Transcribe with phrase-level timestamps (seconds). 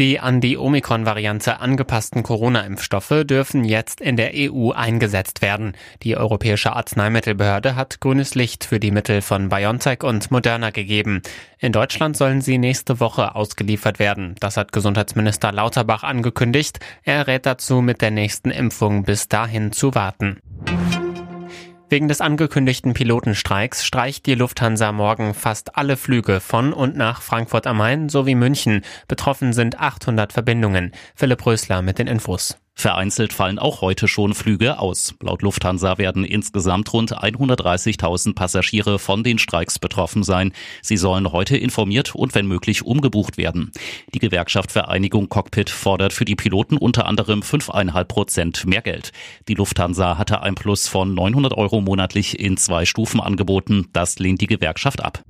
[0.00, 5.76] Die an die Omikron-Variante angepassten Corona-Impfstoffe dürfen jetzt in der EU eingesetzt werden.
[6.02, 11.22] Die Europäische Arzneimittelbehörde hat grünes Licht für die Mittel von BioNTech und Moderna gegeben.
[11.60, 14.34] In Deutschland sollen sie nächste Woche ausgeliefert werden.
[14.40, 16.80] Das hat Gesundheitsminister Lauterbach angekündigt.
[17.04, 20.40] Er rät dazu, mit der nächsten Impfung bis dahin zu warten.
[21.90, 27.66] Wegen des angekündigten Pilotenstreiks streicht die Lufthansa morgen fast alle Flüge von und nach Frankfurt
[27.66, 28.82] am Main sowie München.
[29.06, 30.92] Betroffen sind 800 Verbindungen.
[31.14, 32.58] Philipp Rösler mit den Infos.
[32.76, 35.14] Vereinzelt fallen auch heute schon Flüge aus.
[35.22, 40.52] Laut Lufthansa werden insgesamt rund 130.000 Passagiere von den Streiks betroffen sein.
[40.82, 43.70] Sie sollen heute informiert und wenn möglich umgebucht werden.
[44.12, 49.12] Die Gewerkschaft Vereinigung Cockpit fordert für die Piloten unter anderem 5,5 Prozent mehr Geld.
[49.48, 53.88] Die Lufthansa hatte ein Plus von 900 Euro monatlich in zwei Stufen angeboten.
[53.92, 55.22] Das lehnt die Gewerkschaft ab.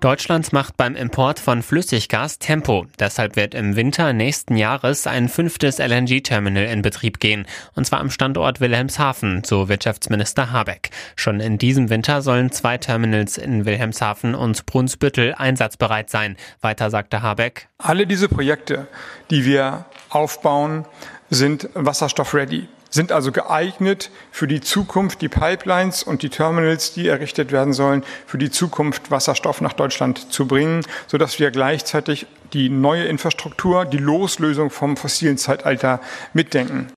[0.00, 2.86] Deutschland macht beim Import von Flüssiggas Tempo.
[2.98, 7.46] Deshalb wird im Winter nächsten Jahres ein fünftes LNG-Terminal in Betrieb gehen.
[7.74, 10.88] Und zwar am Standort Wilhelmshaven, so Wirtschaftsminister Habeck.
[11.16, 16.38] Schon in diesem Winter sollen zwei Terminals in Wilhelmshaven und Brunsbüttel einsatzbereit sein.
[16.62, 17.68] Weiter sagte Habeck.
[17.76, 18.88] Alle diese Projekte,
[19.30, 20.86] die wir aufbauen,
[21.28, 27.52] sind wasserstoff-ready sind also geeignet für die Zukunft, die Pipelines und die Terminals, die errichtet
[27.52, 33.04] werden sollen, für die Zukunft Wasserstoff nach Deutschland zu bringen, sodass wir gleichzeitig die neue
[33.04, 36.00] Infrastruktur, die Loslösung vom fossilen Zeitalter
[36.34, 36.88] mitdenken.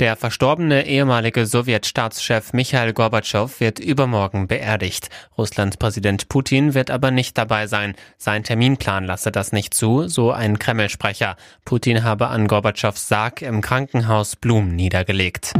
[0.00, 5.08] Der verstorbene ehemalige Sowjetstaatschef Michail Gorbatschow wird übermorgen beerdigt.
[5.38, 7.94] Russlands Präsident Putin wird aber nicht dabei sein.
[8.18, 11.36] Sein Terminplan lasse das nicht zu, so ein Kreml-Sprecher.
[11.64, 15.52] Putin habe an Gorbatschows Sarg im Krankenhaus Blumen niedergelegt.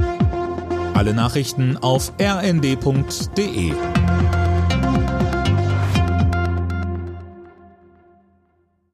[0.95, 3.73] Alle Nachrichten auf rnd.de